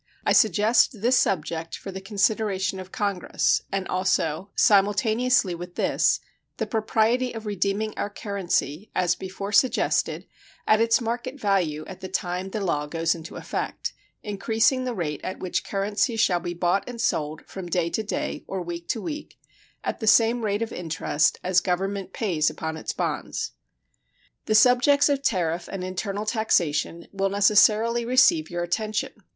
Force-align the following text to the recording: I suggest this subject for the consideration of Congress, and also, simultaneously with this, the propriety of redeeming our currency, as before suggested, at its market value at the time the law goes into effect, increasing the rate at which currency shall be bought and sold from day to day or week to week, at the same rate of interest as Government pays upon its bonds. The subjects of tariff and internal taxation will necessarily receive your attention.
I 0.25 0.33
suggest 0.33 1.01
this 1.03 1.15
subject 1.19 1.77
for 1.77 1.91
the 1.91 2.01
consideration 2.01 2.79
of 2.79 2.91
Congress, 2.91 3.61
and 3.71 3.87
also, 3.87 4.49
simultaneously 4.55 5.53
with 5.53 5.75
this, 5.75 6.19
the 6.57 6.65
propriety 6.65 7.33
of 7.35 7.45
redeeming 7.45 7.95
our 7.99 8.09
currency, 8.09 8.89
as 8.95 9.13
before 9.13 9.51
suggested, 9.51 10.25
at 10.65 10.81
its 10.81 11.01
market 11.01 11.39
value 11.39 11.85
at 11.85 11.99
the 12.01 12.07
time 12.07 12.49
the 12.49 12.65
law 12.65 12.87
goes 12.87 13.13
into 13.13 13.35
effect, 13.35 13.93
increasing 14.23 14.85
the 14.85 14.95
rate 14.95 15.21
at 15.23 15.37
which 15.39 15.63
currency 15.63 16.15
shall 16.15 16.39
be 16.39 16.55
bought 16.55 16.89
and 16.89 16.99
sold 16.99 17.43
from 17.45 17.67
day 17.69 17.91
to 17.91 18.01
day 18.01 18.43
or 18.47 18.63
week 18.63 18.87
to 18.87 19.03
week, 19.03 19.37
at 19.83 19.99
the 19.99 20.07
same 20.07 20.43
rate 20.43 20.63
of 20.63 20.73
interest 20.73 21.37
as 21.43 21.59
Government 21.59 22.11
pays 22.11 22.49
upon 22.49 22.75
its 22.75 22.91
bonds. 22.91 23.51
The 24.47 24.55
subjects 24.55 25.09
of 25.09 25.21
tariff 25.21 25.67
and 25.71 25.83
internal 25.83 26.25
taxation 26.25 27.05
will 27.11 27.29
necessarily 27.29 28.03
receive 28.03 28.49
your 28.49 28.63
attention. 28.63 29.11